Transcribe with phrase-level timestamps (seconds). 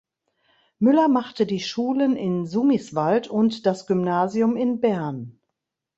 [0.79, 5.39] Müller machte die Schulen in Sumiswald und das Gymnasium in Bern.